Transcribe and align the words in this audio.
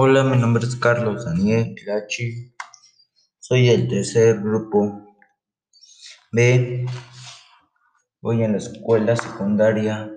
Hola, 0.00 0.22
mi 0.22 0.38
nombre 0.38 0.64
es 0.64 0.76
Carlos 0.76 1.24
Daniel 1.24 1.74
Pilachi. 1.74 2.54
Soy 3.40 3.68
el 3.68 3.88
tercer 3.88 4.40
grupo 4.40 5.16
B. 6.30 6.86
Voy 8.20 8.44
en 8.44 8.52
la 8.52 8.58
escuela 8.58 9.16
secundaria, 9.16 10.08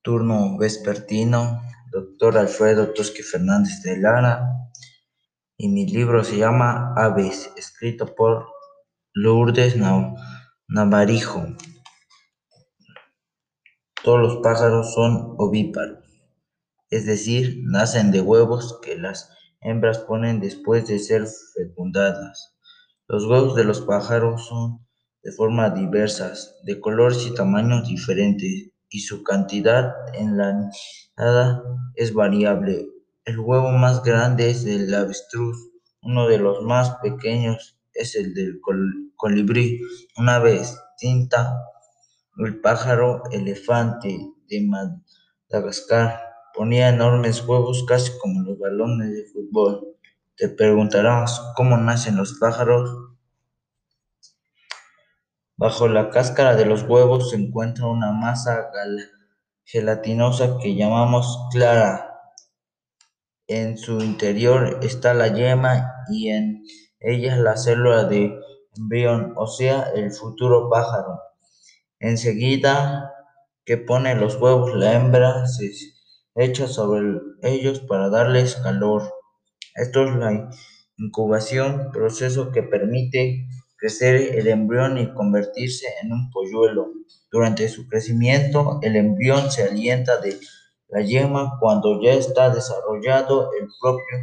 turno 0.00 0.56
vespertino, 0.56 1.60
doctor 1.90 2.38
Alfredo 2.38 2.94
Tosque 2.94 3.22
Fernández 3.22 3.82
de 3.82 3.98
Lara. 3.98 4.48
Y 5.58 5.68
mi 5.68 5.86
libro 5.86 6.24
se 6.24 6.38
llama 6.38 6.94
Aves, 6.96 7.52
escrito 7.58 8.14
por 8.14 8.46
Lourdes 9.12 9.76
Navarijo. 10.68 11.48
Todos 14.02 14.20
los 14.20 14.36
pájaros 14.38 14.94
son 14.94 15.34
ovíparos 15.36 16.01
es 16.92 17.06
decir, 17.06 17.62
nacen 17.62 18.10
de 18.10 18.20
huevos 18.20 18.78
que 18.82 18.98
las 18.98 19.30
hembras 19.62 20.00
ponen 20.00 20.40
después 20.40 20.86
de 20.86 20.98
ser 20.98 21.26
fecundadas. 21.56 22.54
Los 23.08 23.24
huevos 23.24 23.56
de 23.56 23.64
los 23.64 23.80
pájaros 23.80 24.46
son 24.46 24.86
de 25.22 25.32
formas 25.32 25.74
diversas, 25.74 26.54
de 26.64 26.80
colores 26.80 27.26
y 27.26 27.32
tamaños 27.32 27.88
diferentes, 27.88 28.72
y 28.90 29.00
su 29.00 29.22
cantidad 29.22 29.94
en 30.12 30.36
la 30.36 30.52
nidada 30.52 31.62
es 31.94 32.12
variable. 32.12 32.86
El 33.24 33.38
huevo 33.38 33.70
más 33.70 34.02
grande 34.02 34.50
es 34.50 34.66
el 34.66 34.92
avestruz, 34.94 35.70
uno 36.02 36.28
de 36.28 36.36
los 36.36 36.62
más 36.62 36.96
pequeños 36.96 37.78
es 37.94 38.16
el 38.16 38.34
del 38.34 38.60
colibrí. 39.16 39.80
Una 40.18 40.40
vez 40.40 40.78
tinta, 40.98 41.56
el 42.36 42.60
pájaro 42.60 43.22
elefante 43.30 44.18
de 44.46 44.68
Madagascar 45.48 46.31
Ponía 46.54 46.90
enormes 46.90 47.46
huevos 47.46 47.84
casi 47.88 48.12
como 48.18 48.42
los 48.42 48.58
balones 48.58 49.10
de 49.10 49.24
fútbol. 49.24 49.96
Te 50.36 50.48
preguntarás 50.48 51.40
cómo 51.56 51.76
nacen 51.76 52.16
los 52.16 52.38
pájaros. 52.38 52.90
Bajo 55.56 55.88
la 55.88 56.10
cáscara 56.10 56.56
de 56.56 56.66
los 56.66 56.82
huevos 56.82 57.30
se 57.30 57.36
encuentra 57.36 57.86
una 57.86 58.12
masa 58.12 58.70
gelatinosa 59.64 60.58
que 60.58 60.74
llamamos 60.74 61.48
clara. 61.52 62.20
En 63.46 63.78
su 63.78 64.00
interior 64.00 64.80
está 64.82 65.14
la 65.14 65.28
yema 65.28 65.92
y 66.10 66.28
en 66.30 66.64
ella 67.00 67.36
la 67.36 67.56
célula 67.56 68.04
de 68.04 68.32
embrión, 68.76 69.34
o 69.36 69.46
sea, 69.46 69.90
el 69.94 70.12
futuro 70.12 70.68
pájaro. 70.70 71.20
Enseguida 71.98 73.12
que 73.64 73.78
pone 73.78 74.14
los 74.14 74.36
huevos, 74.36 74.74
la 74.74 74.94
hembra 74.94 75.46
se 75.46 75.70
hecha 76.34 76.66
sobre 76.66 77.20
ellos 77.42 77.80
para 77.80 78.08
darles 78.08 78.56
calor. 78.56 79.02
Esto 79.74 80.04
es 80.04 80.14
la 80.16 80.50
incubación, 80.98 81.90
proceso 81.92 82.50
que 82.52 82.62
permite 82.62 83.46
crecer 83.76 84.38
el 84.38 84.46
embrión 84.48 84.98
y 84.98 85.12
convertirse 85.12 85.86
en 86.02 86.12
un 86.12 86.30
polluelo. 86.30 86.92
Durante 87.30 87.68
su 87.68 87.88
crecimiento, 87.88 88.78
el 88.82 88.96
embrión 88.96 89.50
se 89.50 89.64
alienta 89.64 90.18
de 90.18 90.38
la 90.88 91.00
yema. 91.00 91.58
Cuando 91.58 92.00
ya 92.02 92.12
está 92.12 92.50
desarrollado, 92.50 93.50
el 93.58 93.68
propio 93.80 94.18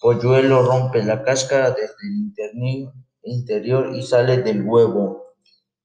polluelo 0.00 0.62
rompe 0.62 1.02
la 1.02 1.22
cáscara 1.22 1.70
desde 1.70 1.94
el 2.10 2.90
interior 3.22 3.94
y 3.94 4.02
sale 4.02 4.38
del 4.38 4.62
huevo. 4.62 5.34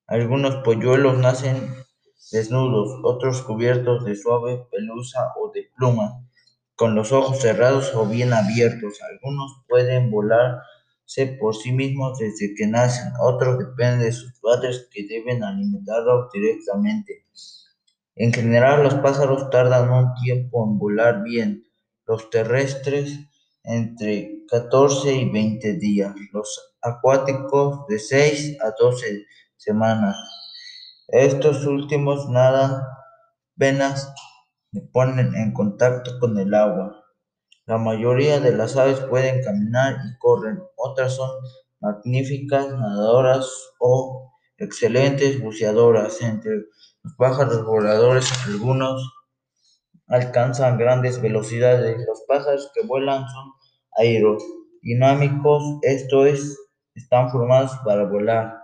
Algunos 0.08 0.64
polluelos 0.64 1.18
nacen 1.18 1.83
desnudos, 2.32 3.00
otros 3.04 3.42
cubiertos 3.42 4.06
de 4.06 4.16
suave 4.16 4.66
pelusa 4.72 5.34
o 5.40 5.52
de 5.52 5.70
pluma, 5.76 6.26
con 6.76 6.96
los 6.96 7.12
ojos 7.12 7.40
cerrados 7.40 7.94
o 7.96 8.06
bien 8.06 8.34
abiertos. 8.34 9.00
Algunos 9.02 9.64
pueden 9.68 10.10
volarse 10.10 11.38
por 11.40 11.56
sí 11.56 11.72
mismos 11.72 12.18
desde 12.18 12.56
que 12.56 12.68
nacen, 12.68 13.14
otros 13.22 13.60
dependen 13.60 14.00
de 14.02 14.12
sus 14.12 14.40
padres 14.40 14.88
que 14.92 15.06
deben 15.08 15.44
alimentarlos 15.44 16.32
directamente. 16.32 17.26
En 18.16 18.32
general, 18.32 18.84
los 18.84 18.94
pájaros 18.96 19.50
tardan 19.50 19.90
un 19.90 20.14
tiempo 20.22 20.66
en 20.68 20.78
volar 20.78 21.24
bien, 21.24 21.64
los 22.06 22.30
terrestres 22.30 23.20
entre 23.64 24.44
14 24.50 25.16
y 25.16 25.30
20 25.32 25.74
días, 25.74 26.14
los 26.32 26.76
acuáticos 26.82 27.88
de 27.88 27.98
6 27.98 28.58
a 28.62 28.74
12 28.78 29.26
semanas. 29.58 30.16
Estos 31.10 31.66
últimos 31.66 32.30
nadan 32.30 32.82
apenas 33.56 34.14
se 34.72 34.82
ponen 34.82 35.36
en 35.36 35.54
contacto 35.54 36.18
con 36.20 36.38
el 36.40 36.54
agua. 36.54 37.04
La 37.66 37.78
mayoría 37.78 38.40
de 38.40 38.56
las 38.56 38.78
aves 38.78 39.00
pueden 39.02 39.44
caminar 39.44 39.96
y 40.06 40.18
corren, 40.18 40.62
otras 40.76 41.16
son 41.16 41.30
magníficas 41.80 42.70
nadadoras 42.70 43.50
o 43.80 44.34
excelentes 44.58 45.42
buceadoras. 45.42 46.22
Entre 46.22 46.56
los 47.04 47.14
pájaros 47.18 47.66
voladores, 47.66 48.32
algunos 48.48 49.04
alcanzan 50.08 50.78
grandes 50.78 51.22
velocidades. 51.22 51.98
Los 52.08 52.24
pájaros 52.28 52.72
que 52.74 52.86
vuelan 52.88 53.26
son 53.28 53.52
aerodinámicos, 53.98 55.64
esto 55.82 56.26
es, 56.26 56.58
están 56.96 57.30
formados 57.30 57.72
para 57.84 58.06
volar. 58.06 58.63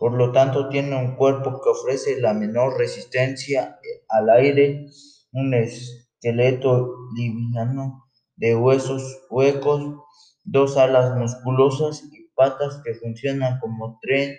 Por 0.00 0.14
lo 0.14 0.32
tanto, 0.32 0.70
tiene 0.70 0.96
un 0.96 1.14
cuerpo 1.14 1.60
que 1.60 1.68
ofrece 1.68 2.18
la 2.22 2.32
menor 2.32 2.78
resistencia 2.78 3.78
al 4.08 4.30
aire, 4.30 4.86
un 5.32 5.52
esqueleto 5.52 6.96
liviano 7.14 8.06
de 8.34 8.56
huesos 8.56 9.26
huecos, 9.28 9.96
dos 10.42 10.78
alas 10.78 11.14
musculosas 11.18 12.02
y 12.12 12.30
patas 12.34 12.80
que 12.82 12.94
funcionan 12.94 13.60
como 13.60 13.98
tren 14.00 14.38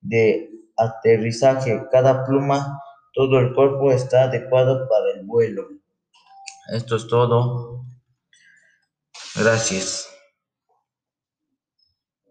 de 0.00 0.48
aterrizaje. 0.78 1.82
Cada 1.92 2.24
pluma, 2.24 2.80
todo 3.12 3.40
el 3.40 3.52
cuerpo 3.52 3.92
está 3.92 4.22
adecuado 4.22 4.88
para 4.88 5.20
el 5.20 5.26
vuelo. 5.26 5.68
Esto 6.72 6.96
es 6.96 7.06
todo. 7.08 7.84
Gracias. 9.36 10.13